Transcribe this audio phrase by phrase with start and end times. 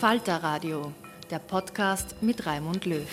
[0.00, 0.92] Falter Radio,
[1.28, 3.04] der Podcast mit Raimund Löw.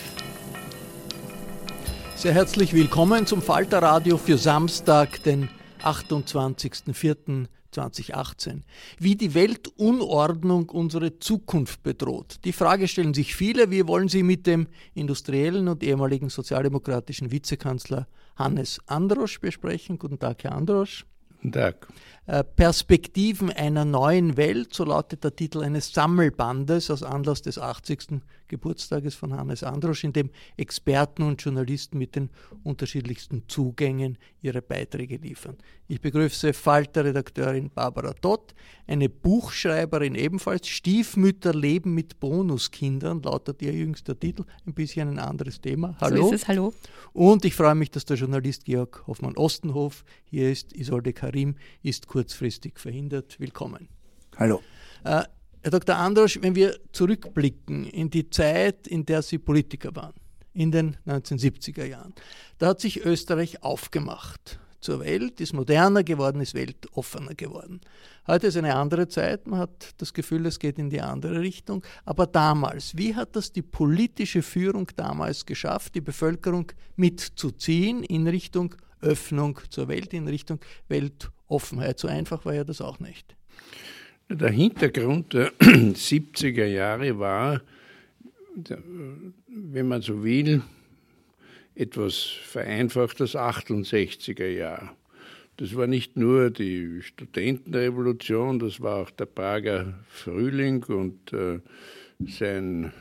[2.14, 5.48] Sehr herzlich willkommen zum Falter Radio für Samstag, den
[5.82, 8.60] 28.04.2018.
[9.00, 12.36] Wie die Weltunordnung unsere Zukunft bedroht.
[12.44, 13.72] Die Frage stellen sich viele.
[13.72, 19.98] Wir wollen sie mit dem industriellen und ehemaligen sozialdemokratischen Vizekanzler Hannes Androsch besprechen.
[19.98, 21.04] Guten Tag, Herr Androsch.
[21.42, 21.88] Guten Tag.
[22.26, 28.20] Äh, Perspektiven einer neuen Welt, so lautet der Titel eines Sammelbandes aus Anlass des 80.
[28.48, 32.30] Geburtstages von Hannes Androsch, in dem Experten und Journalisten mit den
[32.64, 35.56] unterschiedlichsten Zugängen ihre Beiträge liefern.
[35.88, 38.54] Ich begrüße Falter-Redakteurin Barbara Dott,
[38.88, 45.60] eine Buchschreiberin ebenfalls, Stiefmütter leben mit Bonuskindern, lautet ihr jüngster Titel, ein bisschen ein anderes
[45.60, 45.96] Thema.
[46.00, 46.28] Hallo.
[46.28, 46.74] So ist es, hallo.
[47.12, 50.72] Und ich freue mich, dass der Journalist Georg Hoffmann-Ostenhof hier ist.
[50.72, 53.38] Isolde Karim ist kurzfristig verhindert.
[53.38, 53.90] Willkommen.
[54.38, 54.62] Hallo.
[55.04, 55.24] Äh,
[55.60, 55.96] Herr Dr.
[55.96, 60.14] Androsch, wenn wir zurückblicken in die Zeit, in der Sie Politiker waren,
[60.54, 62.14] in den 1970er Jahren,
[62.56, 67.82] da hat sich Österreich aufgemacht zur Welt, ist moderner geworden, ist weltoffener geworden.
[68.26, 71.84] Heute ist eine andere Zeit, man hat das Gefühl, es geht in die andere Richtung.
[72.06, 78.74] Aber damals, wie hat das die politische Führung damals geschafft, die Bevölkerung mitzuziehen in Richtung
[79.02, 80.60] Öffnung zur Welt, in Richtung
[81.46, 81.98] Weltoffenheit?
[81.98, 83.36] So einfach war ja das auch nicht.
[84.28, 87.62] Der Hintergrund der 70er Jahre war,
[88.54, 90.62] wenn man so will,
[91.74, 94.96] etwas vereinfacht das 68er Jahr.
[95.58, 101.60] Das war nicht nur die Studentenrevolution, das war auch der Prager Frühling und äh,
[102.26, 102.92] sein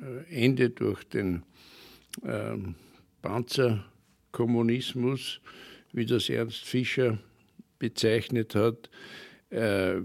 [0.00, 1.42] äh, Ende durch den
[2.24, 2.56] äh,
[3.22, 5.40] Panzerkommunismus,
[5.92, 7.18] wie das Ernst Fischer
[7.82, 8.88] bezeichnet hat.
[9.50, 9.96] Äh,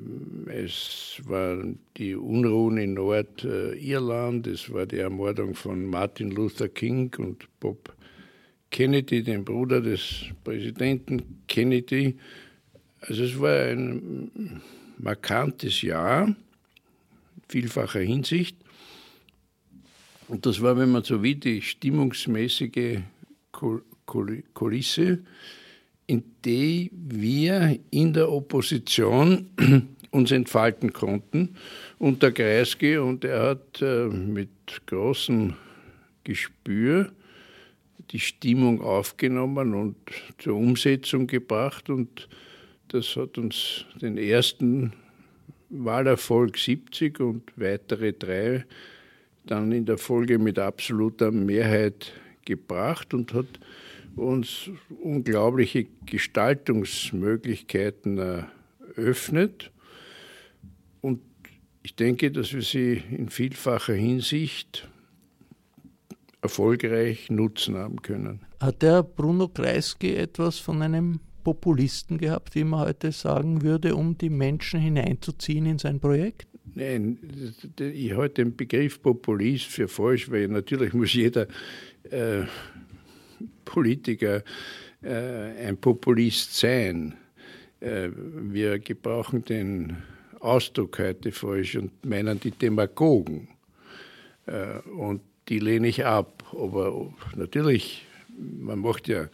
[0.48, 7.48] es waren die Unruhen in Nordirland, es war die Ermordung von Martin Luther King und
[7.60, 7.96] Bob
[8.72, 12.18] Kennedy, dem Bruder des Präsidenten Kennedy.
[13.02, 14.62] Also es war ein
[14.98, 16.36] markantes Jahr,
[17.48, 18.58] vielfacher Hinsicht.
[20.28, 23.02] Und das war, wenn man so will, die stimmungsmäßige
[24.54, 25.20] Kulisse,
[26.08, 29.50] in die wir in der Opposition
[30.12, 31.56] uns entfalten konnten.
[32.00, 34.50] Und der Kreisky, und er hat äh, mit
[34.86, 35.54] großem
[36.24, 37.12] Gespür
[38.12, 39.98] die Stimmung aufgenommen und
[40.38, 41.90] zur Umsetzung gebracht.
[41.90, 42.30] Und
[42.88, 44.94] das hat uns den ersten
[45.70, 48.66] Wahlerfolg 70 und weitere drei
[49.46, 52.14] dann in der Folge mit absoluter Mehrheit
[52.48, 53.60] gebracht und hat
[54.16, 54.72] uns
[55.04, 59.72] unglaubliche Gestaltungsmöglichkeiten eröffnet.
[61.02, 61.22] Und
[61.84, 64.90] ich denke, dass wir sie in vielfacher Hinsicht
[66.42, 68.40] erfolgreich nutzen haben können.
[68.60, 74.18] Hat der Bruno Kreisky etwas von einem Populisten gehabt, wie man heute sagen würde, um
[74.18, 76.48] die Menschen hineinzuziehen in sein Projekt?
[76.76, 77.18] Nein,
[77.80, 81.48] ich halte den Begriff Populist für falsch, weil natürlich muss jeder
[82.10, 82.44] äh,
[83.66, 84.44] Politiker
[85.02, 87.16] äh, ein Populist sein.
[87.80, 89.98] Äh, wir gebrauchen den
[90.40, 93.48] Ausdruck heute falsch und meinen die Demagogen.
[94.46, 96.44] Äh, und die lehne ich ab.
[96.52, 98.06] Aber natürlich,
[98.38, 99.30] man macht ja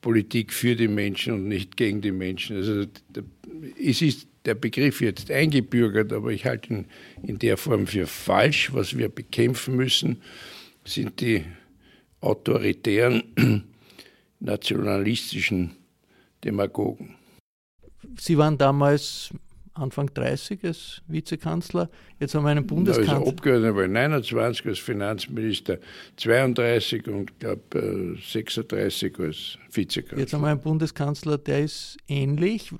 [0.00, 2.56] Politik für die Menschen und nicht gegen die Menschen.
[2.56, 2.84] Also
[3.80, 6.86] es ist der Begriff jetzt eingebürgert, aber ich halte ihn
[7.22, 8.72] in der Form für falsch.
[8.72, 10.22] Was wir bekämpfen müssen,
[10.84, 11.44] sind die
[12.20, 13.22] autoritären,
[14.40, 15.76] nationalistischen
[16.44, 17.16] Demagogen.
[18.18, 19.30] Sie waren damals
[19.74, 21.88] Anfang 30 als Vizekanzler.
[22.18, 23.18] Jetzt haben wir einen Bundeskanzler.
[23.18, 25.78] Als Abgeordneter war 29 als Finanzminister,
[26.16, 30.18] 32 und glaube 36 als Vizekanzler.
[30.18, 32.72] Jetzt haben wir einen Bundeskanzler, der ist ähnlich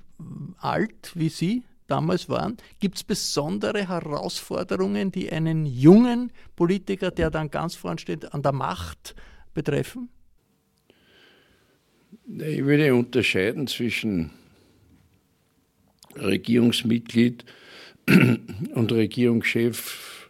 [0.58, 2.56] alt wie Sie damals waren.
[2.80, 8.52] Gibt es besondere Herausforderungen, die einen jungen Politiker, der dann ganz vorn steht, an der
[8.52, 9.14] Macht
[9.54, 10.08] betreffen?
[12.26, 14.30] Ich würde unterscheiden zwischen
[16.16, 17.44] Regierungsmitglied
[18.74, 20.28] und Regierungschef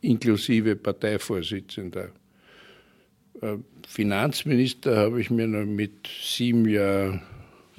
[0.00, 2.10] inklusive Parteivorsitzender.
[3.40, 7.22] Äh, Finanzminister habe ich mir noch mit sieben Jahren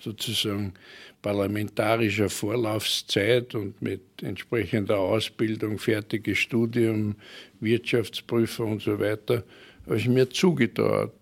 [0.01, 0.73] sozusagen
[1.21, 7.15] parlamentarischer Vorlaufszeit und mit entsprechender Ausbildung, fertiges Studium,
[7.59, 9.43] Wirtschaftsprüfer und so weiter,
[9.85, 11.13] habe ich mir zugetraut.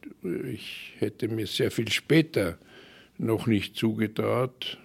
[0.51, 2.57] Ich hätte mir sehr viel später
[3.17, 4.77] noch nicht zugetraut,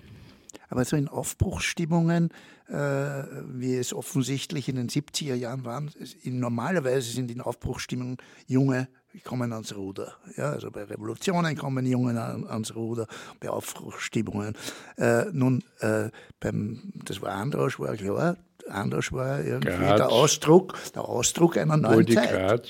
[0.69, 2.31] Aber so in Aufbruchsstimmungen,
[2.69, 5.91] äh, wie es offensichtlich in den 70er Jahren waren,
[6.23, 8.17] in, normalerweise sind in Aufbruchsstimmungen
[8.47, 8.89] junge
[9.25, 10.15] kommen ans Ruder.
[10.37, 13.07] Ja, also bei Revolutionen kommen Jungen an, ans Ruder,
[13.41, 14.55] bei Aufbruchsstimmungen.
[14.97, 16.11] Äh, nun, äh,
[16.41, 18.37] beim, das war Androsch, war klar,
[18.69, 19.97] Anders war irgendwie Graz.
[19.97, 22.31] der Ausdruck, der Ausdruck einer neuen Boldi Zeit.
[22.31, 22.69] Graz.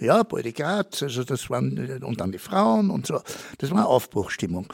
[0.00, 3.20] Ja, Boldi Graz, also das waren, und dann die Frauen und so.
[3.58, 4.66] Das war Aufbruchstimmung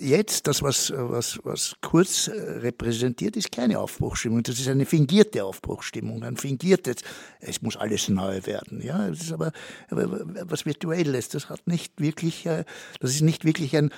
[0.00, 4.42] jetzt, das, was, was, was Kurz äh, repräsentiert, ist keine Aufbruchstimmung.
[4.42, 6.96] Das ist eine fingierte Aufbruchstimmung, ein fingiertes,
[7.40, 8.80] es muss alles neu werden.
[8.82, 9.52] Ja, es ist aber,
[9.90, 11.28] aber was Virtuelles.
[11.28, 12.64] Das hat nicht wirklich, äh,
[13.00, 13.90] das ist nicht wirklich ein,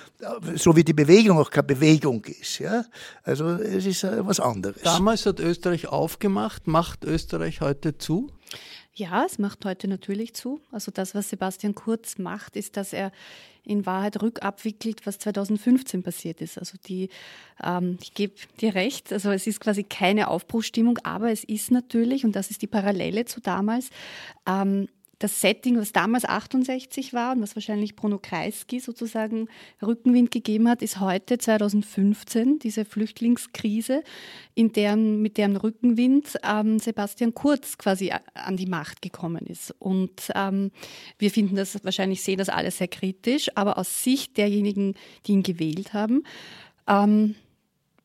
[0.55, 2.59] so wie die Bewegung auch keine Bewegung ist.
[2.59, 2.85] Ja,
[3.23, 4.81] also es ist äh, was anderes.
[4.83, 8.31] Damals hat Österreich aufgemacht, macht Österreich heute zu?
[8.97, 10.61] Ja, es macht heute natürlich zu.
[10.71, 13.11] Also das, was Sebastian Kurz macht, ist, dass er
[13.65, 16.57] in Wahrheit rückabwickelt, was 2015 passiert ist.
[16.57, 17.09] Also die,
[17.61, 22.23] ähm, ich gebe dir recht, also es ist quasi keine Aufbruchsstimmung, aber es ist natürlich,
[22.23, 23.89] und das ist die Parallele zu damals,
[24.47, 24.87] ähm,
[25.19, 29.47] das Setting, was damals 68 war und was wahrscheinlich Bruno Kreisky sozusagen
[29.81, 34.03] Rückenwind gegeben hat, ist heute 2015 diese Flüchtlingskrise,
[34.53, 39.73] in deren, mit deren Rückenwind ähm, Sebastian Kurz quasi an die Macht gekommen ist.
[39.79, 40.71] Und ähm,
[41.17, 44.95] wir finden das wahrscheinlich, sehen das alles sehr kritisch, aber aus Sicht derjenigen,
[45.25, 46.23] die ihn gewählt haben,
[46.87, 47.35] ähm,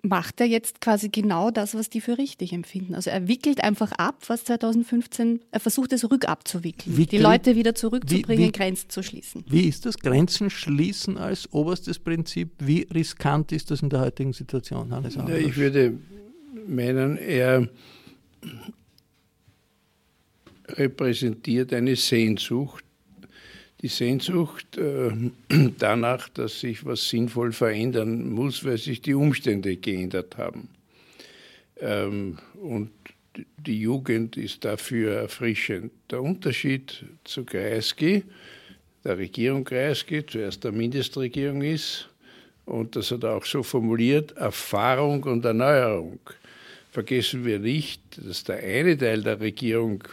[0.03, 2.95] macht er jetzt quasi genau das, was die für richtig empfinden.
[2.95, 7.75] Also er wickelt einfach ab, was 2015, er versucht es rückabzuwickeln, wie die Leute wieder
[7.75, 9.45] zurückzubringen, wie, wie, Grenzen zu schließen.
[9.49, 12.51] Wie ist das Grenzen schließen als oberstes Prinzip?
[12.59, 15.99] Wie riskant ist das in der heutigen Situation, Hannes ja, Ich würde
[16.67, 17.69] meinen, er
[20.69, 22.85] repräsentiert eine Sehnsucht
[23.81, 25.11] die Sehnsucht äh,
[25.79, 30.69] danach, dass sich was sinnvoll verändern muss, weil sich die Umstände geändert haben.
[31.81, 32.91] Ähm, und
[33.57, 35.93] die Jugend ist dafür erfrischend.
[36.11, 38.25] Der Unterschied zu Kreisky,
[39.05, 42.09] der Regierung Kreisky, zuerst der Mindestregierung ist,
[42.67, 46.21] und das hat er auch so formuliert, Erfahrung und Erneuerung.
[46.93, 50.05] Vergessen wir nicht, dass der eine Teil der Regierung,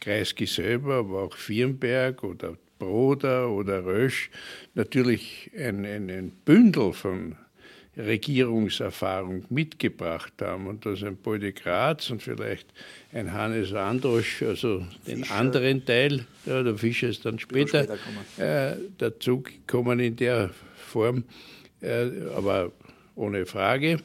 [0.00, 4.28] Kreisky selber, aber auch Firnberg oder Broder oder Rösch
[4.74, 7.36] natürlich ein, ein, ein Bündel von
[7.96, 12.66] Regierungserfahrung mitgebracht haben und dass ein Paul de Graz und vielleicht
[13.12, 15.34] ein Hannes Androsch, also den Fischer.
[15.34, 21.22] anderen Teil, ja, der Fischer ist dann später, später äh, dazu gekommen in der Form,
[21.82, 22.72] äh, aber
[23.14, 23.98] ohne Frage.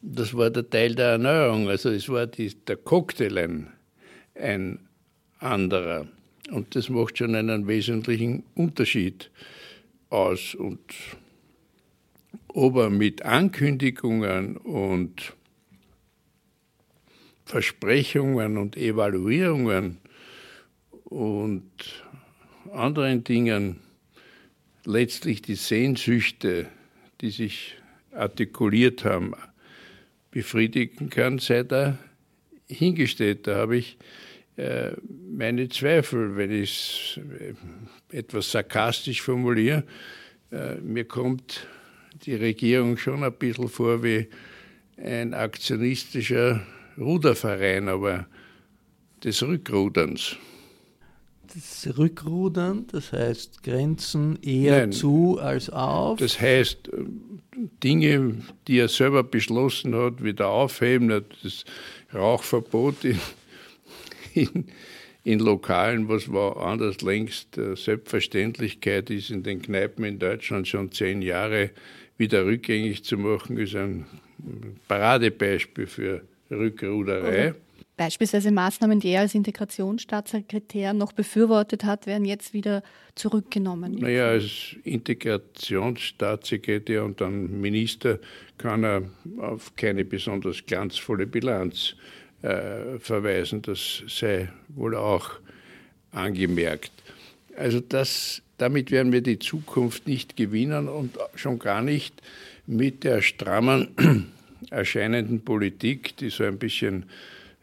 [0.00, 3.66] Das war der Teil der Erneuerung, also es war die, der Cocktail ein,
[4.34, 4.78] ein
[5.38, 6.06] anderer.
[6.50, 9.30] Und das macht schon einen wesentlichen Unterschied
[10.10, 10.54] aus.
[10.54, 10.80] Und
[12.48, 15.34] ob er mit Ankündigungen und
[17.46, 19.98] Versprechungen und Evaluierungen
[21.04, 21.64] und
[22.72, 23.80] anderen Dingen
[24.84, 26.68] letztlich die Sehnsüchte,
[27.20, 27.74] die sich
[28.12, 29.34] artikuliert haben,
[30.30, 31.98] befriedigen kann, sei da
[32.68, 33.46] hingestellt.
[33.46, 33.96] Da habe ich
[34.56, 37.20] meine Zweifel, wenn ich es
[38.12, 39.84] etwas sarkastisch formuliere.
[40.52, 41.66] Äh, mir kommt
[42.24, 44.28] die Regierung schon ein bisschen vor wie
[44.96, 46.64] ein aktionistischer
[46.96, 48.26] Ruderverein, aber
[49.24, 50.36] des Rückruderns.
[51.52, 56.18] Das Rückrudern, das heißt Grenzen eher Nein, zu als auf?
[56.18, 56.90] Das heißt,
[57.82, 61.08] Dinge, die er selber beschlossen hat, wieder aufheben,
[61.42, 61.64] das
[62.12, 63.20] Rauchverbot in,
[64.34, 64.66] in,
[65.24, 71.22] in Lokalen, was war anders längst Selbstverständlichkeit ist in den Kneipen in Deutschland schon zehn
[71.22, 71.70] Jahre
[72.18, 74.04] wieder rückgängig zu machen, ist ein
[74.88, 77.50] Paradebeispiel für Rückruderei.
[77.50, 77.60] Okay.
[77.96, 82.82] Beispielsweise Maßnahmen, die er als Integrationsstaatssekretär noch befürwortet hat, werden jetzt wieder
[83.14, 83.94] zurückgenommen.
[84.00, 88.18] Naja, als Integrationsstaatssekretär und dann Minister
[88.58, 89.04] kann er
[89.38, 91.94] auf keine besonders glanzvolle Bilanz
[92.44, 93.62] äh, verweisen.
[93.62, 95.30] Das sei wohl auch
[96.12, 96.92] angemerkt.
[97.56, 102.14] Also das damit werden wir die Zukunft nicht gewinnen und schon gar nicht
[102.66, 103.88] mit der strammen
[104.70, 107.06] erscheinenden Politik, die so ein bisschen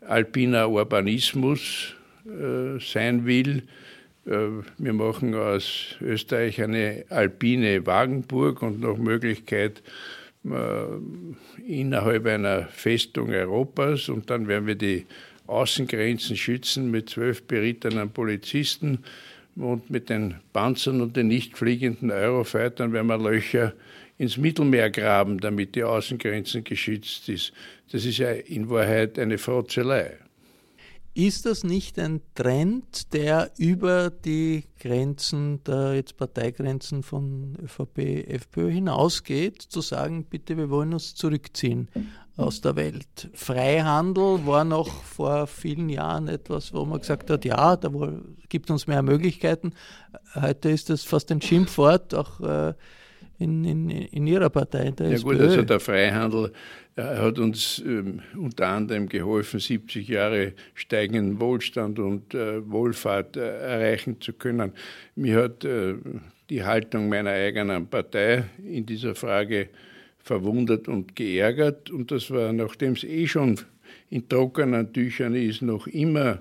[0.05, 1.95] alpiner Urbanismus
[2.25, 3.63] äh, sein will.
[4.25, 4.47] Äh,
[4.77, 14.10] wir machen aus Österreich eine alpine Wagenburg und nach Möglichkeit äh, innerhalb einer Festung Europas
[14.10, 15.05] und dann werden wir die
[15.45, 19.00] Außengrenzen schützen mit zwölf berittenen Polizisten
[19.55, 23.74] und mit den Panzern und den nicht fliegenden Eurofightern werden wir Löcher
[24.17, 27.53] ins Mittelmeer graben, damit die Außengrenzen geschützt ist.
[27.91, 30.17] Das ist ja in Wahrheit eine Frotzelei.
[31.13, 38.71] Ist das nicht ein Trend, der über die Grenzen der jetzt Parteigrenzen von ÖVP, FPÖ
[38.71, 41.89] hinausgeht, zu sagen, bitte, wir wollen uns zurückziehen
[42.37, 43.29] aus der Welt?
[43.33, 47.91] Freihandel war noch vor vielen Jahren etwas, wo man gesagt hat, ja, da
[48.47, 49.73] gibt uns mehr Möglichkeiten.
[50.33, 52.73] Heute ist das fast ein Schimpfwort, auch äh,
[53.41, 54.91] in, in, in Ihrer Partei.
[54.91, 55.31] Der ja SPÖ.
[55.31, 56.51] gut, also der Freihandel
[56.95, 63.60] äh, hat uns ähm, unter anderem geholfen, 70 Jahre steigenden Wohlstand und äh, Wohlfahrt äh,
[63.60, 64.74] erreichen zu können.
[65.15, 65.95] Mir hat äh,
[66.50, 69.69] die Haltung meiner eigenen Partei in dieser Frage
[70.19, 71.89] verwundert und geärgert.
[71.89, 73.60] Und das war, nachdem es eh schon
[74.10, 76.39] in trockenen Tüchern ist, noch immer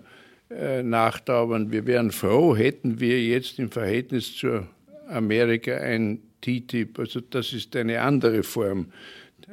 [0.51, 1.71] äh, nachdauern.
[1.71, 4.67] Wir wären froh, hätten wir jetzt im Verhältnis zu
[5.09, 6.99] Amerika ein TTIP.
[6.99, 8.93] Also das ist eine andere Form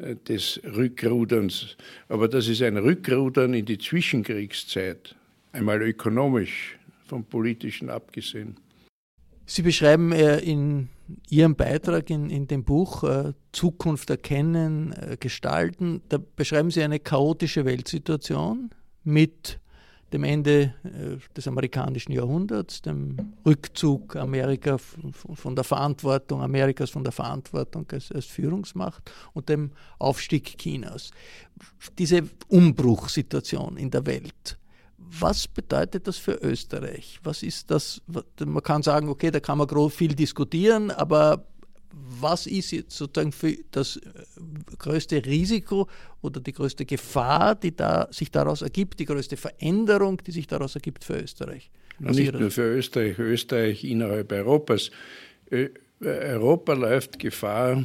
[0.01, 1.77] äh, des Rückruderns.
[2.10, 5.15] Aber das ist ein Rückrudern in die Zwischenkriegszeit,
[5.51, 8.58] einmal ökonomisch, vom politischen abgesehen.
[9.46, 10.89] Sie beschreiben äh, in
[11.29, 17.63] Ihrem Beitrag in, in dem Buch äh, Zukunft erkennen, gestalten, da beschreiben Sie eine chaotische
[17.63, 18.72] Weltsituation
[19.06, 19.60] mit
[20.14, 27.12] dem Ende äh, des amerikanischen Jahrhunderts, dem Rückzug Amerika von der Verantwortung, Amerikas von der
[27.12, 31.12] Verantwortung als, als Führungsmacht und dem Aufstieg Chinas.
[31.98, 34.58] Diese Umbruchssituation in der Welt.
[34.98, 37.20] Was bedeutet das für Österreich?
[37.24, 38.02] Was ist das?
[38.44, 41.46] Man kann sagen, okay, da kann man groß viel diskutieren, aber
[42.20, 44.01] was ist jetzt sozusagen für das äh,
[44.77, 45.88] größte Risiko
[46.22, 50.75] oder die größte Gefahr, die da, sich daraus ergibt, die größte Veränderung, die sich daraus
[50.75, 51.70] ergibt für Österreich?
[52.00, 54.92] Nicht nur für Österreich, Österreich innerhalb Europas.
[56.00, 57.84] Europa läuft Gefahr,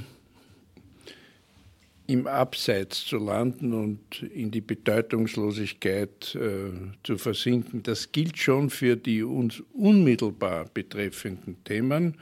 [2.07, 6.71] im Abseits zu landen und in die Bedeutungslosigkeit äh,
[7.05, 7.83] zu versinken.
[7.83, 12.19] Das gilt schon für die uns unmittelbar betreffenden Themen.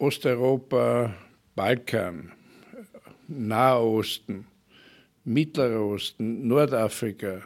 [0.00, 1.14] Osteuropa,
[1.54, 2.32] Balkan,
[3.28, 4.46] Nahosten,
[5.24, 7.42] Mittlerer Osten, Nordafrika,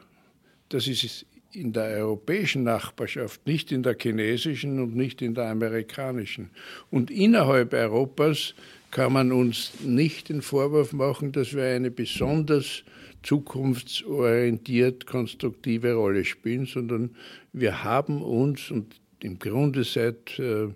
[0.68, 6.50] das ist in der europäischen Nachbarschaft, nicht in der chinesischen und nicht in der amerikanischen.
[6.92, 8.54] Und innerhalb Europas
[8.92, 12.84] kann man uns nicht den Vorwurf machen, dass wir eine besonders
[13.24, 17.16] zukunftsorientiert konstruktive Rolle spielen, sondern
[17.52, 20.68] wir haben uns und im Grunde seit äh,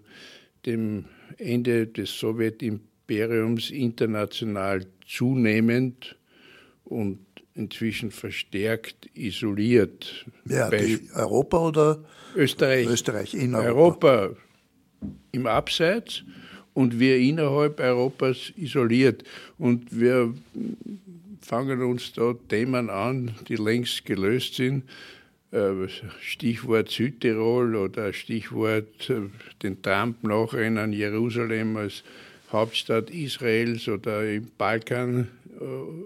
[0.67, 1.05] dem
[1.37, 6.17] Ende des Sowjetimperiums international zunehmend
[6.85, 7.19] und
[7.55, 10.27] inzwischen verstärkt isoliert.
[10.47, 10.71] Ja,
[11.15, 12.05] Europa oder
[12.35, 12.87] Österreich?
[12.89, 14.09] Österreich in Europa.
[14.09, 14.37] Europa
[15.33, 16.23] im Abseits
[16.75, 19.25] und wir innerhalb Europas isoliert.
[19.59, 20.33] Und wir
[21.41, 24.85] fangen uns da Themen an, die längst gelöst sind.
[25.51, 25.89] Äh,
[26.21, 29.23] Stichwort Südtirol oder Stichwort äh,
[29.63, 32.05] den Trump nachrennen Jerusalem als
[32.53, 35.29] Hauptstadt Israels oder im Balkan
[35.59, 35.65] äh,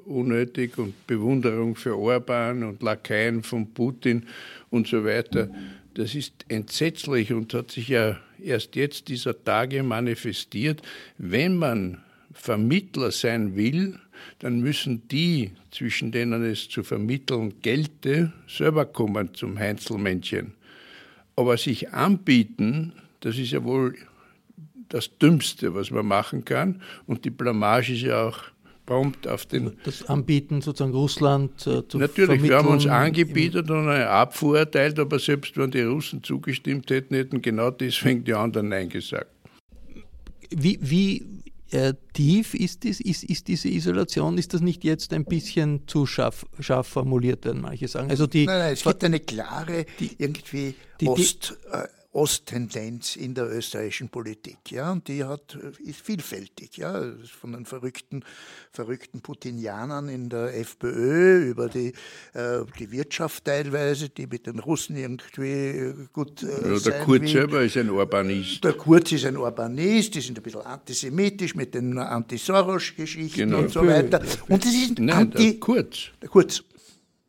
[0.09, 4.27] unnötig und Bewunderung für Orban und Lakaien von Putin
[4.71, 5.51] und so weiter.
[5.95, 10.83] Das ist entsetzlich und hat sich ja erst jetzt dieser Tage manifestiert.
[11.19, 11.99] Wenn man
[12.33, 13.99] Vermittler sein will,
[14.39, 20.55] dann müssen die, zwischen denen es zu vermitteln gelte, selber kommen zum Heinzelmännchen.
[21.37, 23.95] Aber sich anbieten, das ist ja wohl
[24.89, 26.83] das Dümmste, was man machen kann.
[27.07, 28.39] Und die Blamage ist ja auch
[28.87, 29.73] prompt auf den.
[29.85, 34.99] Das Anbieten sozusagen Russland äh, zu Natürlich, wir haben uns angebietet und eine Abfuhr erteilt,
[34.99, 39.31] aber selbst wenn die Russen zugestimmt hätten, hätten genau deswegen die anderen Nein gesagt.
[40.51, 41.25] Wie, wie
[41.73, 44.39] äh, tief ist, dies, ist, ist diese Isolation?
[44.39, 48.11] Ist das nicht jetzt ein bisschen zu scharf, scharf formuliert, werden manche sagen?
[48.11, 51.57] Also die, nein, nein, es gibt eine klare, die, irgendwie die, Ost.
[51.73, 54.71] Äh, Osttendenz in der österreichischen Politik.
[54.71, 56.77] Ja, und die hat, ist vielfältig.
[56.77, 57.03] Ja,
[57.41, 58.23] von den verrückten,
[58.71, 61.93] verrückten Putinianern in der FPÖ über die,
[62.35, 66.43] äh, die Wirtschaft teilweise, die mit den Russen irgendwie gut.
[66.43, 67.29] Äh, ja, der Kurz will.
[67.29, 68.63] selber ist ein Urbanist.
[68.63, 73.61] Der Kurz ist ein Urbanist, die sind ein bisschen antisemitisch mit den Anti-Soros-Geschichten genau.
[73.61, 74.21] und so weiter.
[74.49, 75.53] Und das ist Nein, Anti.
[75.53, 76.11] Der Kurz.
[76.21, 76.63] Der Kurz.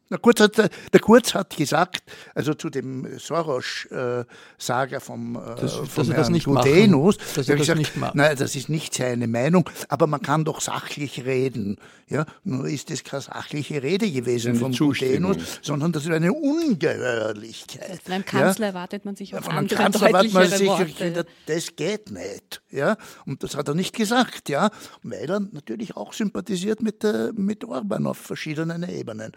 [0.09, 2.03] Der Kurz, hat, der Kurz hat gesagt,
[2.35, 7.79] also zu dem Soros-Sager vom, äh, das, vom Herrn Gudenus, machen, dass er das gesagt,
[7.79, 8.15] nicht macht.
[8.15, 11.77] Nein, das ist nicht seine Meinung, aber man kann doch sachlich reden.
[12.09, 18.01] Ja, nur ist das keine sachliche Rede gewesen von Gudenus, sondern das ist eine Ungeheuerlichkeit.
[18.03, 18.73] Von einem Kanzler ja?
[18.73, 21.25] erwartet man sich auch Von einem Kanzler erwartet man sich, Worte.
[21.47, 22.61] das geht nicht.
[22.69, 24.69] Ja, und das hat er nicht gesagt, ja,
[25.01, 27.03] weil er natürlich auch sympathisiert mit,
[27.35, 29.31] mit Orban auf verschiedenen Ebenen.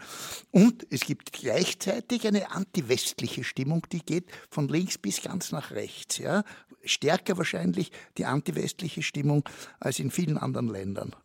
[0.57, 6.17] Und es gibt gleichzeitig eine antiwestliche Stimmung, die geht von links bis ganz nach rechts.
[6.17, 6.43] Ja?
[6.83, 9.47] Stärker wahrscheinlich die antiwestliche Stimmung
[9.79, 11.15] als in vielen anderen Ländern.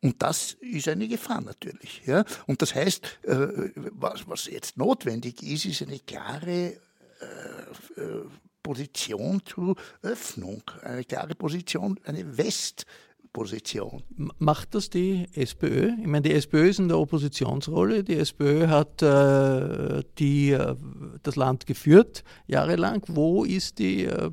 [0.00, 2.00] Und das ist eine Gefahr natürlich.
[2.06, 2.24] Ja?
[2.46, 8.24] Und das heißt, äh, was, was jetzt notwendig ist, ist eine klare äh, äh,
[8.62, 12.86] Position zur Öffnung, eine klare Position, eine West-
[13.32, 14.02] Position.
[14.38, 15.92] Macht das die SPÖ?
[15.98, 18.04] Ich meine, die SPÖ ist in der Oppositionsrolle.
[18.04, 20.76] Die SPÖ hat äh, die, äh,
[21.22, 23.02] das Land geführt jahrelang.
[23.08, 24.30] Wo ist die äh,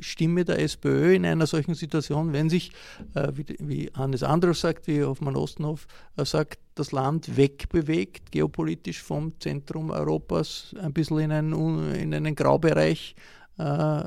[0.00, 2.72] Stimme der SPÖ in einer solchen Situation, wenn sich,
[3.14, 9.02] äh, wie, wie, Hannes Andros sagt, wie Hoffmann Ostenhof äh, sagt, das Land wegbewegt, geopolitisch
[9.02, 13.14] vom Zentrum Europas, ein bisschen in einen, in einen Graubereich
[13.58, 14.02] äh,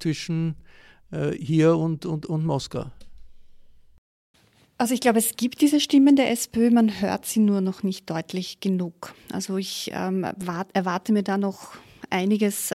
[0.00, 0.56] zwischen
[1.38, 2.86] hier und, und, und Moskau?
[4.76, 8.10] Also ich glaube, es gibt diese Stimmen der SPÖ, man hört sie nur noch nicht
[8.10, 9.14] deutlich genug.
[9.32, 11.74] Also ich ähm, erwarte mir da noch
[12.10, 12.72] einiges.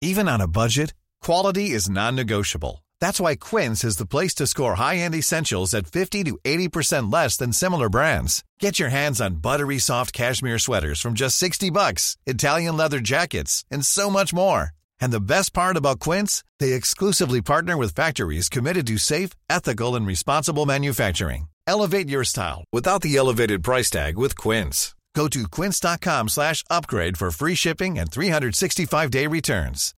[0.00, 2.84] Even on a budget, quality is non-negotiable.
[3.00, 7.36] That's why Quince is the place to score high-end essentials at 50 to 80% less
[7.36, 8.42] than similar brands.
[8.60, 13.64] Get your hands on buttery soft cashmere sweaters from just 60 bucks, Italian leather jackets,
[13.70, 14.70] and so much more.
[15.04, 19.96] And the best part about Quince, they exclusively partner with factories committed to safe, ethical
[19.96, 21.48] and responsible manufacturing.
[21.66, 24.94] Elevate your style without the elevated price tag with Quince.
[25.14, 29.92] Go to quince.com/upgrade for free shipping and 365-day returns.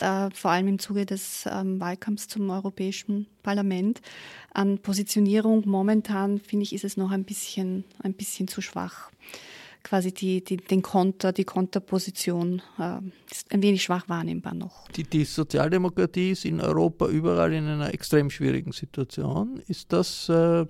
[0.00, 4.00] Vor allem im Zuge des ähm, Wahlkampfs zum Europäischen Parlament
[4.54, 9.10] an Positionierung momentan finde ich ist es noch ein bisschen ein bisschen zu schwach
[9.88, 12.98] quasi die, die, den Konter, die Konterposition äh,
[13.30, 14.86] ist ein wenig schwach wahrnehmbar noch.
[14.88, 19.62] Die, die Sozialdemokratie ist in Europa überall in einer extrem schwierigen Situation.
[19.66, 20.66] Ist das äh,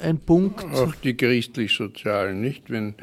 [0.00, 0.64] ein Punkt?
[0.64, 2.68] Auch die christlich-sozialen, nicht?
[2.68, 2.94] Wenn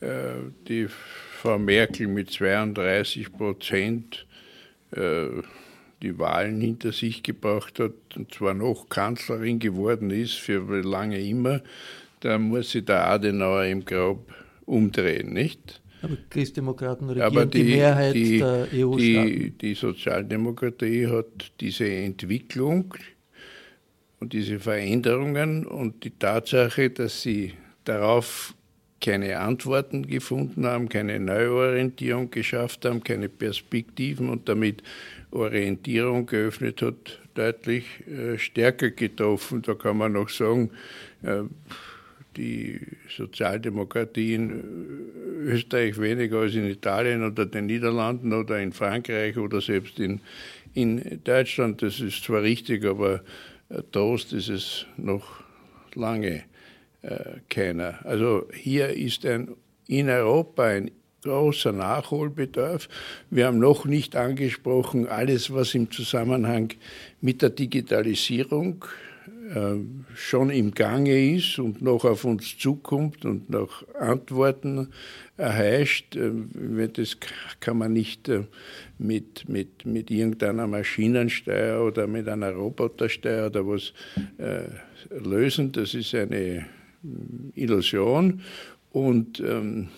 [0.00, 0.34] äh,
[0.68, 4.26] die Frau Merkel mit 32 Prozent
[4.90, 5.28] äh,
[6.02, 11.62] die Wahlen hinter sich gebracht hat und zwar noch Kanzlerin geworden ist für lange immer,
[12.20, 14.18] da muss sie der Adenauer im Grab
[14.68, 15.80] umdrehen, nicht?
[16.02, 19.26] Aber Christdemokraten regieren Aber die, die Mehrheit die, der EU-Staaten.
[19.26, 22.94] Die, die Sozialdemokratie hat diese Entwicklung
[24.20, 27.54] und diese Veränderungen und die Tatsache, dass sie
[27.84, 28.54] darauf
[29.00, 34.82] keine Antworten gefunden haben, keine Neuorientierung geschafft haben, keine Perspektiven und damit
[35.30, 39.62] Orientierung geöffnet hat, deutlich äh, stärker getroffen.
[39.62, 40.70] Da kann man noch sagen,
[41.22, 41.42] äh,
[42.38, 49.36] die Sozialdemokratie in äh, Österreich weniger als in Italien oder den Niederlanden oder in Frankreich
[49.36, 50.20] oder selbst in,
[50.74, 51.82] in Deutschland.
[51.82, 53.22] Das ist zwar richtig, aber
[53.92, 55.42] Trost ist es noch
[55.94, 56.44] lange
[57.02, 57.98] äh, keiner.
[58.04, 59.54] Also hier ist ein,
[59.86, 60.90] in Europa ein
[61.22, 62.88] großer Nachholbedarf.
[63.30, 66.72] Wir haben noch nicht angesprochen alles, was im Zusammenhang
[67.20, 69.08] mit der Digitalisierung äh,
[70.14, 74.88] schon im Gange ist und noch auf uns zukommt und noch Antworten
[75.36, 76.16] erheischt.
[76.16, 77.16] Äh, das
[77.60, 78.44] kann man nicht äh,
[78.98, 83.92] mit, mit, mit irgendeiner Maschinensteuer oder mit einer Robotersteuer oder was
[85.10, 85.72] lösen.
[85.72, 86.66] Das ist eine
[87.54, 88.42] Illusion.
[88.90, 89.88] Und ähm,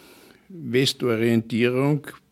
[0.49, 2.30] Westorientierung äh,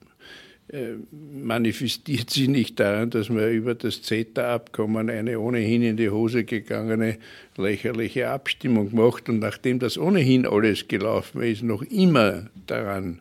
[1.11, 7.19] manifestiert sich nicht daran, dass man über das CETA-Abkommen eine ohnehin in die Hose gegangene
[7.57, 13.21] lächerliche Abstimmung macht und nachdem das ohnehin alles gelaufen ist, noch immer daran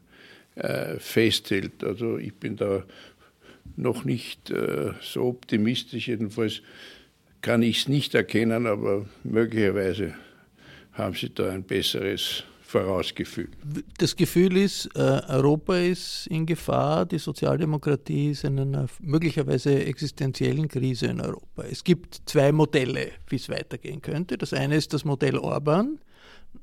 [0.55, 1.83] äh, festhält.
[1.83, 2.83] Also ich bin da
[3.77, 6.61] noch nicht äh, so optimistisch, jedenfalls
[7.41, 10.15] kann ich es nicht erkennen, aber möglicherweise
[10.91, 13.49] haben Sie da ein besseres vorausgefühl.
[13.97, 20.67] Das Gefühl ist, äh, Europa ist in Gefahr, die Sozialdemokratie ist in einer möglicherweise existenziellen
[20.67, 21.63] Krise in Europa.
[21.63, 24.37] Es gibt zwei Modelle, wie es weitergehen könnte.
[24.37, 25.99] Das eine ist das Modell Orban,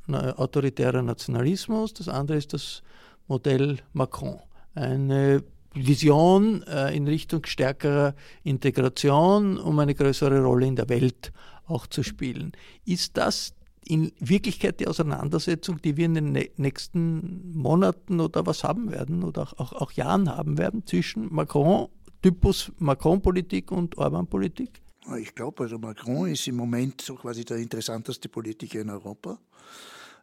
[0.07, 2.83] autoritärer Nationalismus, das andere ist das
[3.27, 4.41] Modell Macron.
[4.75, 11.33] Eine Vision äh, in Richtung stärkerer Integration, um eine größere Rolle in der Welt
[11.67, 12.53] auch zu spielen.
[12.85, 13.55] Ist das
[13.87, 19.43] in Wirklichkeit die Auseinandersetzung, die wir in den nächsten Monaten oder was haben werden oder
[19.43, 21.89] auch, auch, auch Jahren haben werden zwischen Macron,
[22.23, 24.81] Typus Macron-Politik und Orban-Politik?
[25.19, 29.39] Ich glaube, also Macron ist im Moment so quasi der interessanteste Politiker in Europa,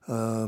[0.07, 0.47] äh,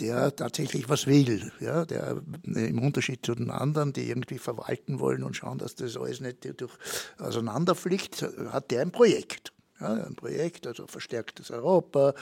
[0.00, 1.52] der tatsächlich was will.
[1.60, 5.98] Ja, der im Unterschied zu den anderen, die irgendwie verwalten wollen und schauen, dass das
[5.98, 6.72] alles nicht durch
[7.18, 9.52] auseinanderfliegt, hat der ein Projekt.
[9.84, 12.14] Ein Projekt, also verstärktes Europa,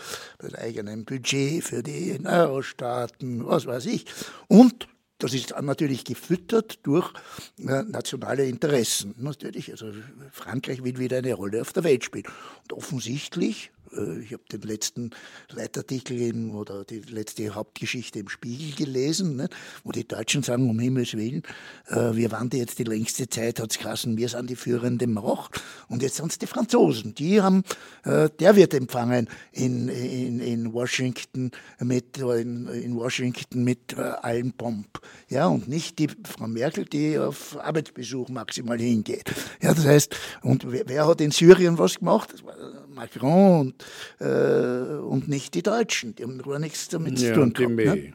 [0.42, 4.06] mit eigenem Budget für die Euro-Staaten, was weiß ich.
[4.48, 7.12] Und das ist natürlich gefüttert durch
[7.58, 9.14] äh, nationale Interessen.
[9.18, 9.92] Natürlich, also
[10.32, 12.26] Frankreich will wieder eine Rolle auf der Welt spielen.
[12.62, 15.10] Und offensichtlich ich habe den letzten
[15.50, 19.48] Leitartikel in, oder die letzte Hauptgeschichte im Spiegel gelesen, ne,
[19.84, 21.42] wo die Deutschen sagen, um Himmels Willen,
[21.88, 25.62] äh, wir waren jetzt die längste Zeit, hat es geheißen, wir sind die führende Macht
[25.88, 27.14] und jetzt sind es die Franzosen.
[27.14, 27.62] Die haben,
[28.04, 31.50] äh, der wird empfangen in, in, in Washington
[31.80, 35.00] mit, in, in Washington mit äh, allem Pomp.
[35.28, 39.32] Ja, und nicht die Frau Merkel, die auf Arbeitsbesuch maximal hingeht.
[39.60, 42.30] Ja, das heißt, und wer, wer hat in Syrien was gemacht?
[42.32, 42.54] Das war
[42.94, 43.84] Macron und,
[44.20, 46.14] äh, und nicht die Deutschen.
[46.14, 47.98] Die haben gar nichts damit ja, zu tun gehabt.
[47.98, 48.12] Ne?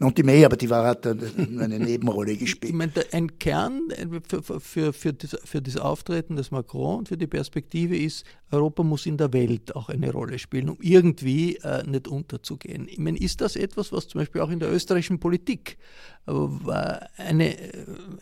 [0.00, 2.70] Und die May, aber die war hat eine Nebenrolle gespielt.
[2.70, 3.88] Ich meine, ein Kern
[4.28, 8.84] für, für, für, das, für das Auftreten des Macron und für die Perspektive ist, Europa
[8.84, 12.86] muss in der Welt auch eine Rolle spielen, um irgendwie äh, nicht unterzugehen.
[12.88, 15.78] Ich meine, ist das etwas, was zum Beispiel auch in der österreichischen Politik
[17.16, 17.56] eine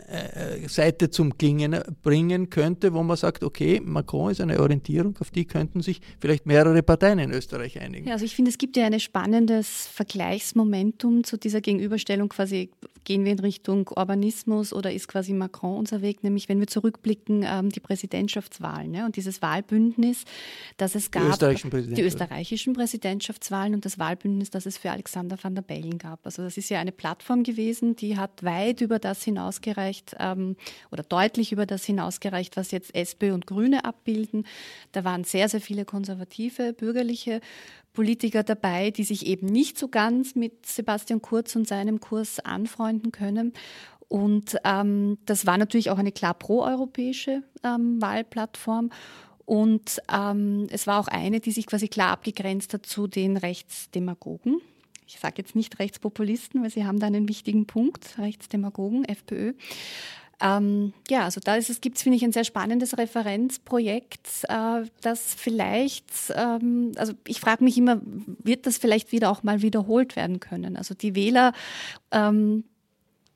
[0.08, 5.16] äh, äh, Seite zum Klingen bringen könnte, wo man sagt, okay, Macron ist eine Orientierung,
[5.20, 8.06] auf die könnten sich vielleicht mehrere Parteien in Österreich einigen.
[8.06, 12.70] Ja, also ich finde, es gibt ja ein spannendes Vergleichsmomentum zu dieser Gegenüberstellung quasi,
[13.04, 17.44] gehen wir in Richtung Urbanismus oder ist quasi Macron unser Weg, nämlich wenn wir zurückblicken,
[17.46, 20.24] ähm, die Präsidentschaftswahlen ne, und dieses Wahlbündnis,
[20.76, 25.36] das es gab, die österreichischen, die österreichischen Präsidentschaftswahlen und das Wahlbündnis, das es für Alexander
[25.40, 26.24] van der Bellen gab.
[26.24, 30.56] Also das ist ja eine Plattform gewesen, die hat weit über das hinausgereicht ähm,
[30.90, 34.46] oder deutlich über das hinausgereicht, was jetzt SPÖ und Grüne abbilden.
[34.92, 37.40] Da waren sehr, sehr viele konservative, bürgerliche
[37.92, 43.10] Politiker dabei, die sich eben nicht so ganz mit Sebastian Kurz und seinem Kurs anfreunden
[43.10, 43.52] können.
[44.08, 48.90] Und ähm, das war natürlich auch eine klar proeuropäische ähm, Wahlplattform.
[49.44, 54.60] Und ähm, es war auch eine, die sich quasi klar abgegrenzt hat zu den Rechtsdemagogen
[55.06, 59.54] ich sage jetzt nicht Rechtspopulisten, weil sie haben da einen wichtigen Punkt, Rechtsdemagogen, FPÖ.
[60.40, 66.04] Ähm, ja, also da gibt es, finde ich, ein sehr spannendes Referenzprojekt, äh, das vielleicht,
[66.34, 70.76] ähm, also ich frage mich immer, wird das vielleicht wieder auch mal wiederholt werden können?
[70.76, 71.52] Also die Wähler
[72.10, 72.64] ähm,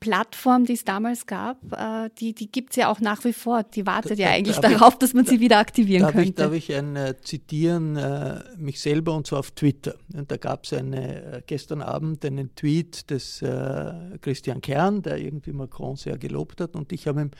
[0.00, 3.62] Plattform, die es damals gab, äh, die, die gibt es ja auch nach wie vor.
[3.62, 6.28] Die wartet ja eigentlich darauf, dass man sie wieder aktivieren darf könnte.
[6.30, 9.96] Ich, darf ich ein, äh, zitieren, äh, mich selber und zwar auf Twitter.
[10.14, 15.52] Und da gab es äh, gestern Abend einen Tweet des äh, Christian Kern, der irgendwie
[15.52, 16.76] Macron sehr gelobt hat.
[16.76, 17.30] Und ich habe ihm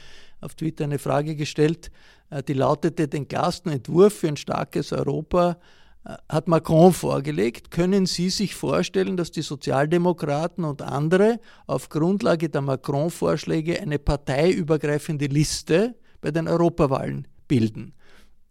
[0.42, 1.90] auf Twitter eine Frage gestellt,
[2.28, 7.70] äh, die lautete, den klarsten Entwurf für ein starkes Europa äh, hat Macron vorgelegt.
[7.70, 15.26] Können Sie sich vorstellen, dass die Sozialdemokraten und andere auf Grundlage der Macron-Vorschläge eine parteiübergreifende
[15.26, 17.94] Liste bei den Europawahlen bilden?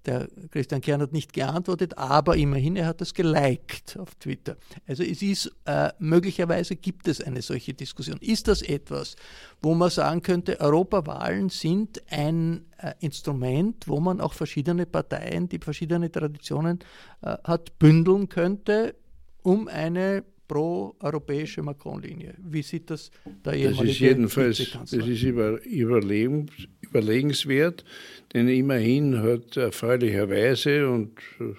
[0.05, 4.55] Der Christian Kern hat nicht geantwortet, aber immerhin, er hat das geliked auf Twitter.
[4.87, 8.17] Also es ist, äh, möglicherweise gibt es eine solche Diskussion.
[8.21, 9.17] Ist das etwas,
[9.61, 15.59] wo man sagen könnte, Europawahlen sind ein äh, Instrument, wo man auch verschiedene Parteien, die
[15.59, 16.79] verschiedene Traditionen
[17.21, 18.95] äh, hat, bündeln könnte,
[19.43, 22.33] um eine pro-europäische Macron-Linie.
[22.39, 23.11] Wie sieht das
[23.45, 27.85] der ehemalige Das ist jedenfalls das ist über, überlegenswert,
[28.33, 31.53] denn immerhin hat erfreulicherweise und äh,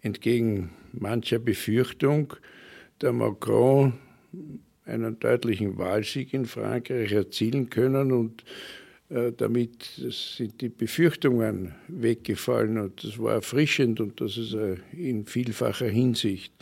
[0.00, 2.34] entgegen mancher Befürchtung
[3.02, 3.94] der Macron
[4.86, 8.44] einen deutlichen Wahlsieg in Frankreich erzielen können und
[9.10, 15.26] äh, damit sind die Befürchtungen weggefallen und das war erfrischend und das ist äh, in
[15.26, 16.52] vielfacher Hinsicht.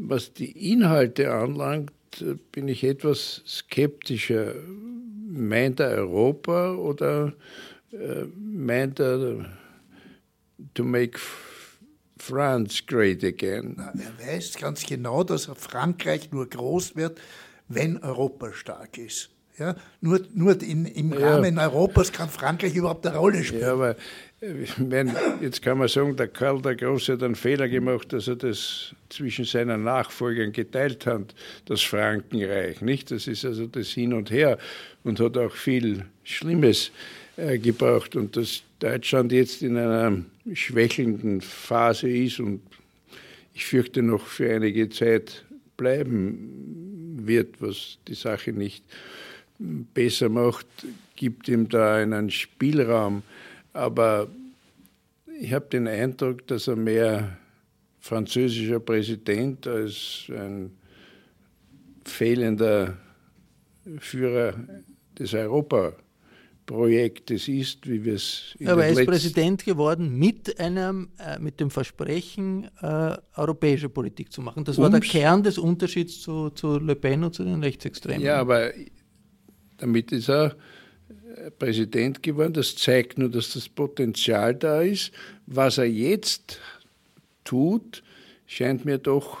[0.00, 1.92] Was die Inhalte anlangt,
[2.52, 4.54] bin ich etwas skeptischer.
[5.30, 7.32] Meint er Europa oder
[7.92, 9.46] äh, meint er
[10.74, 11.18] to make
[12.18, 13.76] France great again?
[13.78, 17.18] Er weiß ganz genau, dass Frankreich nur groß wird,
[17.68, 19.30] wenn Europa stark ist.
[19.58, 21.68] Ja, nur nur in, im Rahmen ja.
[21.68, 23.62] Europas kann Frankreich überhaupt eine Rolle spielen.
[23.62, 23.96] Ja, aber
[24.78, 28.36] meine, jetzt kann man sagen, der Karl der Große hat einen Fehler gemacht, dass er
[28.36, 32.80] das zwischen seinen Nachfolgern geteilt hat, das Frankenreich.
[32.80, 33.10] Nicht?
[33.10, 34.58] Das ist also das Hin und Her
[35.02, 36.92] und hat auch viel Schlimmes
[37.36, 38.14] äh, gebraucht.
[38.14, 40.22] Und dass Deutschland jetzt in einer
[40.54, 42.60] schwächelnden Phase ist und
[43.54, 45.44] ich fürchte noch für einige Zeit
[45.76, 48.84] bleiben wird, was die Sache nicht
[49.58, 50.66] besser macht,
[51.16, 53.24] gibt ihm da einen Spielraum
[53.72, 54.28] aber
[55.40, 57.36] ich habe den Eindruck, dass er mehr
[58.00, 60.70] französischer Präsident als ein
[62.04, 62.96] fehlender
[63.98, 64.54] Führer
[65.18, 71.38] des Europaprojektes ist, wie wir es in Aber er ist Präsident geworden mit einem, äh,
[71.38, 74.64] mit dem Versprechen, äh, europäische Politik zu machen.
[74.64, 78.20] Das war der Kern des Unterschieds zu, zu Le Pen und zu den Rechtsextremen.
[78.22, 78.72] Ja, aber
[79.78, 80.56] damit ist er
[81.58, 82.52] Präsident geworden.
[82.52, 85.12] Das zeigt nur, dass das Potenzial da ist.
[85.46, 86.60] Was er jetzt
[87.44, 88.02] tut,
[88.46, 89.38] scheint mir doch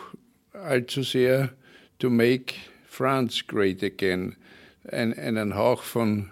[0.52, 1.52] allzu sehr
[1.98, 2.54] to make
[2.86, 4.36] France great again.
[4.90, 6.30] Ein, einen Hauch von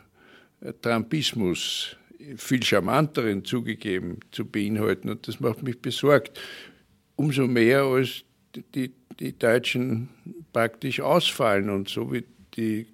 [0.82, 1.96] Trumpismus,
[2.36, 5.10] viel charmanteren zugegeben, zu beinhalten.
[5.10, 6.40] Und das macht mich besorgt.
[7.16, 8.24] Umso mehr, als
[8.74, 10.08] die, die Deutschen
[10.52, 12.24] praktisch ausfallen und so wie
[12.56, 12.86] die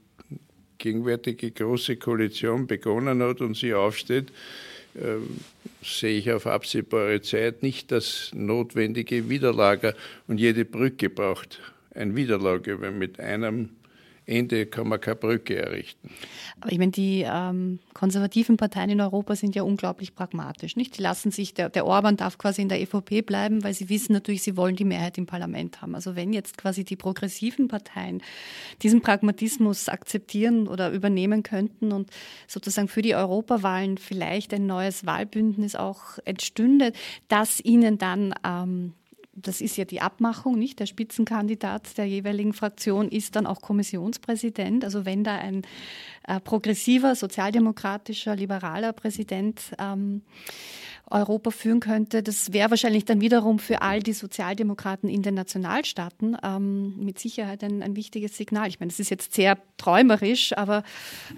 [0.83, 4.29] gegenwärtige große Koalition begonnen hat und sie aufsteht,
[4.95, 5.16] äh,
[5.83, 9.95] sehe ich auf absehbare Zeit nicht das notwendige Widerlager.
[10.29, 11.61] Und jede Brücke braucht
[11.95, 13.71] ein Widerlager, weil mit einem
[14.33, 16.11] Ende kann man keine Brücke errichten.
[16.61, 20.77] Aber ich meine, die ähm, konservativen Parteien in Europa sind ja unglaublich pragmatisch.
[20.77, 20.99] Nicht?
[20.99, 24.12] Die lassen sich, der, der Orban darf quasi in der EVP bleiben, weil sie wissen
[24.12, 25.95] natürlich, sie wollen die Mehrheit im Parlament haben.
[25.95, 28.23] Also wenn jetzt quasi die progressiven Parteien
[28.83, 32.11] diesen Pragmatismus akzeptieren oder übernehmen könnten und
[32.47, 36.92] sozusagen für die Europawahlen vielleicht ein neues Wahlbündnis auch entstünde,
[37.29, 38.95] das ihnen dann ähm,
[39.35, 40.79] das ist ja die Abmachung, nicht?
[40.79, 44.85] Der Spitzenkandidat der jeweiligen Fraktion ist dann auch Kommissionspräsident.
[44.85, 45.62] Also wenn da ein
[46.29, 50.23] äh, progressiver, sozialdemokratischer, liberaler Präsident ähm,
[51.11, 56.37] Europa führen könnte, das wäre wahrscheinlich dann wiederum für all die Sozialdemokraten in den Nationalstaaten
[56.42, 58.68] ähm, mit Sicherheit ein, ein, wichtiges Signal.
[58.68, 60.85] Ich meine, das ist jetzt sehr träumerisch, aber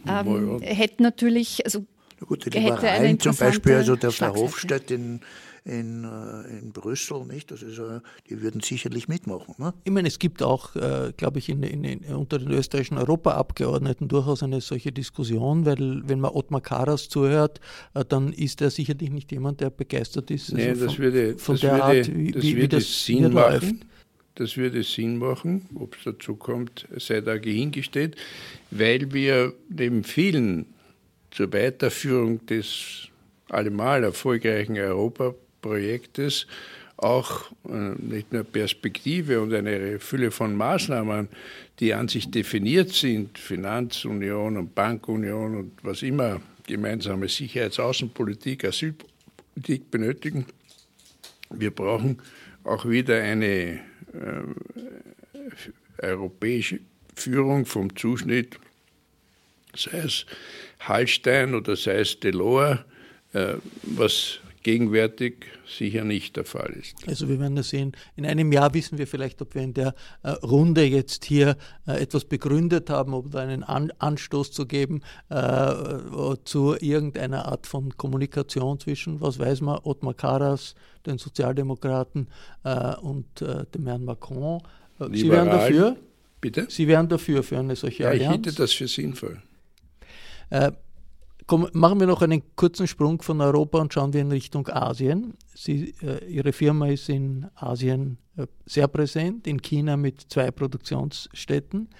[0.07, 1.87] ähm, hätte natürlich, also
[2.27, 5.21] Gut, die Liberalen zum Beispiel, also der Verhofstadt in
[5.65, 7.51] in, äh, in Brüssel, nicht?
[7.51, 9.55] Das ist, äh, die würden sicherlich mitmachen.
[9.59, 9.73] Ne?
[9.85, 14.09] Ich meine, es gibt auch, äh, glaube ich, in, in, in, unter den österreichischen Europaabgeordneten
[14.09, 17.61] durchaus eine solche Diskussion, weil wenn man Ottmar Karas zuhört,
[17.95, 21.55] äh, dann ist er sicherlich nicht jemand, der begeistert ist nee, also das würde, von
[21.55, 23.85] das der würde, Art, wie das, wie, wie das Sinn machen.
[24.35, 28.17] Das würde Sinn machen, ob es dazu kommt, sei da hingestellt,
[28.71, 30.74] weil wir neben vielen
[31.35, 33.09] zur Weiterführung des
[33.49, 36.47] allemal erfolgreichen Europa Projektes
[36.97, 41.29] auch äh, nicht nur Perspektive und eine Fülle von Maßnahmen,
[41.81, 49.91] die an sich definiert sind, Finanzunion und Bankunion und was immer, gemeinsame Sicherheits-, Außenpolitik, Asylpolitik
[49.91, 50.47] benötigen.
[51.51, 52.23] Wir brauchen
[52.63, 53.81] auch wieder eine äh,
[55.99, 56.81] europäische
[57.15, 58.59] Führung vom Zuschnitt,
[59.75, 60.27] sei es
[60.89, 62.79] Hallstein oder sei es Delors,
[63.33, 66.97] äh, was gegenwärtig sicher nicht der Fall ist.
[67.07, 67.93] Also wir werden das sehen.
[68.17, 72.01] In einem Jahr wissen wir vielleicht, ob wir in der äh, Runde jetzt hier äh,
[72.03, 75.75] etwas begründet haben, ob da einen An Anstoß zu geben äh,
[76.45, 80.75] zu irgendeiner Art von Kommunikation zwischen, was weiß man, Ottmar Karas,
[81.07, 82.29] den Sozialdemokraten
[83.03, 84.63] und dem Herrn Macron.
[84.99, 85.97] Liberal, Sie wären dafür?
[86.41, 86.67] Bitte?
[86.71, 88.39] Sie wären dafür für eine solche ja, Allianz?
[88.39, 89.43] Ich hätte das für sinnvoll.
[90.55, 90.73] Äh,
[91.47, 95.35] Komm, machen wir noch einen kurzen Sprung von Europa und schauen wir in Richtung Asien.
[95.55, 101.91] Sie, äh, Ihre Firma ist in Asien äh, sehr präsent, in China mit zwei Produktionsstätten.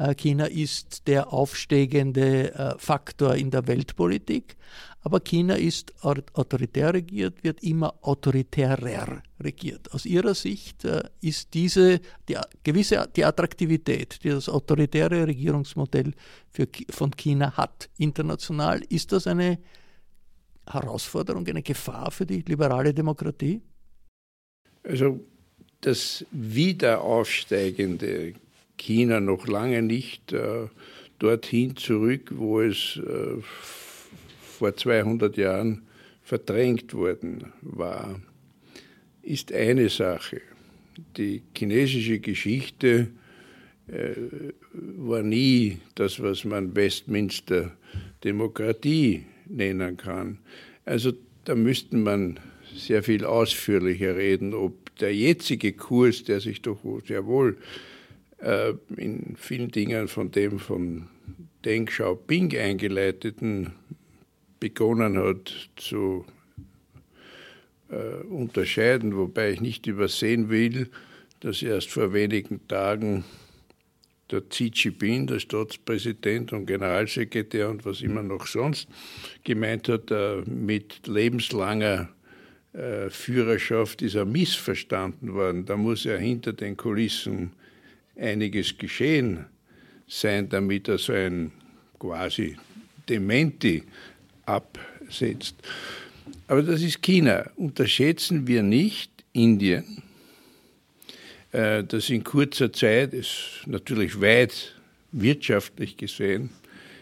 [0.00, 4.56] Äh, China ist der aufsteigende äh, Faktor in der Weltpolitik.
[5.02, 9.90] Aber China ist autoritär regiert, wird immer autoritärer regiert.
[9.92, 16.12] Aus Ihrer Sicht äh, ist diese die, gewisse die Attraktivität, die das autoritäre Regierungsmodell
[16.50, 19.58] für, von China hat, international, ist das eine
[20.66, 23.60] Herausforderung, eine Gefahr für die liberale Demokratie?
[24.82, 25.20] Also
[25.80, 28.34] das wiederaufsteigende
[28.80, 30.68] China noch lange nicht äh,
[31.18, 33.42] dorthin zurück, wo es äh,
[34.58, 35.82] vor 200 Jahren
[36.22, 38.20] verdrängt worden war,
[39.22, 40.40] ist eine Sache.
[41.16, 43.08] Die chinesische Geschichte
[43.86, 44.14] äh,
[44.72, 47.76] war nie das, was man Westminster
[48.24, 50.38] Demokratie nennen kann.
[50.86, 51.12] Also
[51.44, 52.40] da müsste man
[52.74, 57.89] sehr viel ausführlicher reden, ob der jetzige Kurs, der sich doch sehr wohl äh,
[58.96, 61.08] in vielen Dingen von dem von
[61.64, 63.72] Deng Xiaoping eingeleiteten
[64.60, 66.24] begonnen hat zu
[67.90, 70.90] äh, unterscheiden, wobei ich nicht übersehen will,
[71.40, 73.24] dass erst vor wenigen Tagen
[74.30, 78.88] der Xi Jinping, der Staatspräsident und Generalsekretär und was immer noch sonst,
[79.44, 82.08] gemeint hat, äh, mit lebenslanger
[82.72, 85.66] äh, Führerschaft ist er missverstanden worden.
[85.66, 87.52] Da muss ja hinter den Kulissen
[88.16, 89.46] einiges geschehen
[90.06, 91.52] sein, damit er so ein
[91.98, 92.56] quasi
[93.08, 93.82] Dementi
[94.46, 95.56] absetzt.
[96.46, 97.50] Aber das ist China.
[97.56, 100.02] Unterschätzen wir nicht Indien,
[101.52, 104.74] äh, das in kurzer Zeit ist natürlich weit
[105.12, 106.50] wirtschaftlich gesehen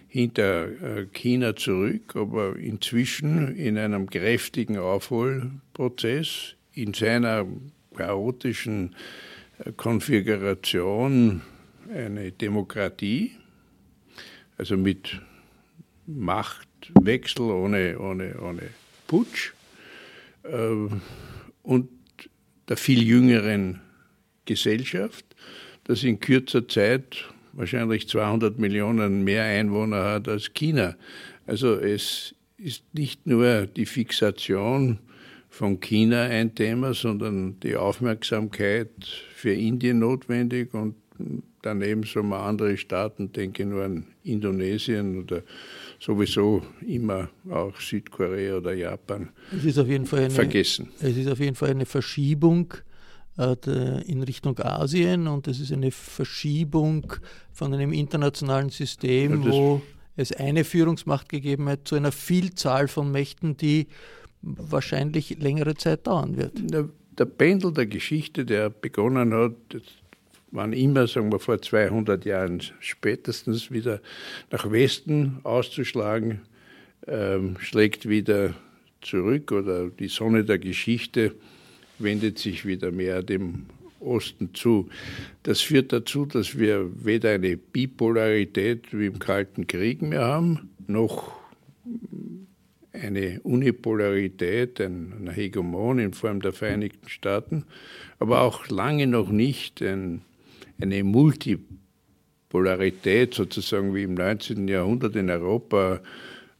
[0.09, 7.47] hinter äh, China zurück, aber inzwischen in einem kräftigen Aufholprozess in seiner
[7.94, 8.94] chaotischen
[9.77, 11.42] Konfiguration
[11.92, 13.33] eine Demokratie,
[14.57, 15.21] also mit
[16.07, 16.68] Macht
[17.01, 18.62] Wechsel, ohne, ohne, ohne
[19.07, 19.53] Putsch
[20.44, 20.88] äh,
[21.62, 21.88] und
[22.68, 23.81] der viel jüngeren
[24.44, 25.25] Gesellschaft,
[25.85, 30.97] das in kürzer Zeit wahrscheinlich 200 Millionen mehr Einwohner hat als China.
[31.47, 34.99] Also es ist nicht nur die Fixation
[35.49, 38.91] von China ein Thema, sondern die Aufmerksamkeit
[39.35, 40.95] für Indien notwendig und
[41.63, 45.43] daneben so mal andere Staaten, denke nur an Indonesien oder
[45.99, 50.91] sowieso immer auch Südkorea oder Japan es ist auf jeden Fall eine, vergessen.
[51.01, 52.75] Es ist auf jeden Fall eine Verschiebung
[53.37, 57.13] äh, in Richtung Asien und es ist eine Verschiebung
[57.53, 59.83] von einem internationalen System, ja, wo
[60.17, 63.87] es eine Führungsmacht gegeben hat, zu einer Vielzahl von Mächten, die
[64.42, 66.53] wahrscheinlich längere Zeit dauern wird.
[67.18, 69.53] Der, Pendel der Geschichte, der begonnen hat,
[70.51, 74.01] wann immer, sagen wir vor 200 Jahren spätestens, wieder
[74.51, 76.42] nach Westen auszuschlagen,
[77.07, 78.55] ähm, schlägt wieder
[79.01, 81.35] zurück oder die Sonne der Geschichte
[81.98, 83.66] wendet sich wieder mehr dem
[84.01, 84.88] Osten zu.
[85.42, 91.33] Das führt dazu, dass wir weder eine Bipolarität wie im Kalten Krieg mehr haben, noch
[93.01, 97.64] eine Unipolarität, ein Hegemon in Form der Vereinigten Staaten,
[98.18, 100.22] aber auch lange noch nicht ein
[100.81, 104.66] eine Multipolarität sozusagen wie im 19.
[104.68, 106.01] Jahrhundert in Europa,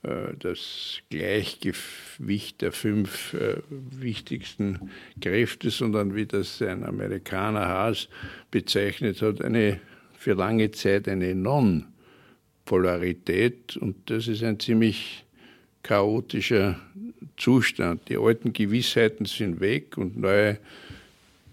[0.03, 4.91] äh, das Gleichgewicht der fünf äh, wichtigsten
[5.21, 8.09] Kräfte, sondern wie das ein Amerikaner Haas
[8.51, 9.81] bezeichnet hat, eine
[10.17, 15.25] für lange Zeit eine Non-Polarität und das ist ein ziemlich
[15.89, 16.77] chaotischer
[17.39, 18.09] Zustand.
[18.09, 20.59] Die alten Gewissheiten sind weg und neue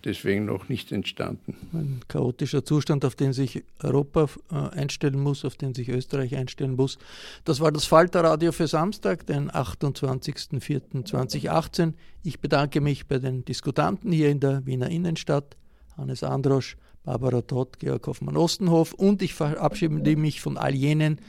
[0.03, 1.55] deswegen noch nicht entstanden.
[1.73, 6.75] Ein chaotischer Zustand, auf den sich Europa äh, einstellen muss, auf den sich Österreich einstellen
[6.75, 6.99] muss.
[7.45, 11.93] Das war das Falterradio für Samstag, den 28.04.2018.
[12.23, 15.55] Ich bedanke mich bei den Diskutanten hier in der Wiener Innenstadt,
[15.97, 16.75] Hannes Androsch,
[17.05, 21.21] Barbara Todt, Georg Hoffmann-Ostenhof und ich verabschiede mich von all jenen,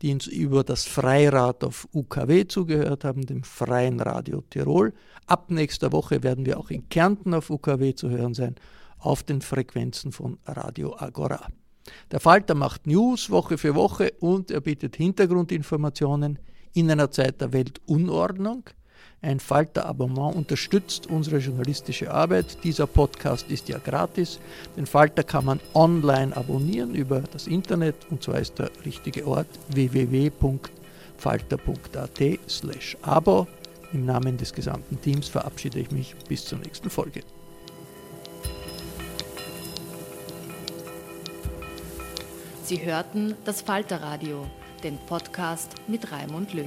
[0.00, 4.94] die uns über das Freirad auf UKW zugehört haben, dem Freien Radio Tirol.
[5.26, 8.54] Ab nächster Woche werden wir auch in Kärnten auf UKW zu hören sein,
[8.98, 11.48] auf den Frequenzen von Radio Agora.
[12.10, 16.38] Der Falter macht News Woche für Woche und er bietet Hintergrundinformationen
[16.74, 18.64] in einer Zeit der Weltunordnung.
[19.24, 22.58] Ein Falter-Abonnement unterstützt unsere journalistische Arbeit.
[22.62, 24.38] Dieser Podcast ist ja gratis.
[24.76, 29.46] Den Falter kann man online abonnieren über das Internet und zwar ist der richtige Ort
[29.70, 30.70] www.falter.at
[32.50, 33.46] slash abo.
[33.94, 37.22] Im Namen des gesamten Teams verabschiede ich mich bis zur nächsten Folge.
[42.62, 44.46] Sie hörten das Falterradio,
[44.82, 46.66] den Podcast mit Raimund Löw.